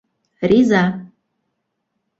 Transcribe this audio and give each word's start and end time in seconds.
-Риза. 0.49 0.83